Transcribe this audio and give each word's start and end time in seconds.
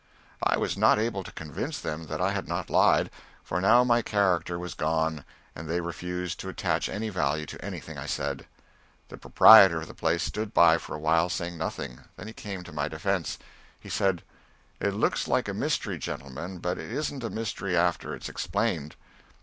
I 0.41 0.57
was 0.57 0.75
not 0.75 0.97
able 0.97 1.21
to 1.23 1.31
convince 1.31 1.79
them 1.79 2.07
that 2.07 2.19
I 2.19 2.31
had 2.31 2.47
not 2.47 2.71
lied, 2.71 3.11
for 3.43 3.61
now 3.61 3.83
my 3.83 4.01
character 4.01 4.57
was 4.57 4.73
gone, 4.73 5.23
and 5.55 5.69
they 5.69 5.79
refused 5.79 6.39
to 6.39 6.49
attach 6.49 6.89
any 6.89 7.09
value 7.09 7.45
to 7.45 7.63
anything 7.63 7.99
I 7.99 8.07
said. 8.07 8.47
The 9.09 9.17
proprietor 9.19 9.79
of 9.81 9.87
the 9.87 9.93
place 9.93 10.23
stood 10.23 10.55
by 10.55 10.79
for 10.79 10.95
a 10.95 10.99
while 10.99 11.29
saying 11.29 11.55
nothing, 11.55 11.99
then 12.17 12.25
he 12.25 12.33
came 12.33 12.63
to 12.63 12.73
my 12.73 12.87
defence. 12.87 13.37
He 13.79 13.89
said: 13.89 14.23
"It 14.79 14.95
looks 14.95 15.27
like 15.27 15.47
a 15.47 15.53
mystery, 15.53 15.99
gentlemen, 15.99 16.57
but 16.57 16.79
it 16.79 16.91
isn't 16.91 17.23
a 17.23 17.29
mystery 17.29 17.77
after 17.77 18.15
it's 18.15 18.27
explained. 18.27 18.95